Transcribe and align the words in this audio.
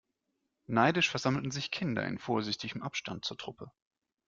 Neidisch 0.65 1.11
versammelten 1.11 1.51
sich 1.51 1.69
Kinder 1.69 2.03
in 2.07 2.17
vorsichtigem 2.17 2.81
Abstand 2.81 3.23
zur 3.23 3.37
Truppe. 3.37 3.71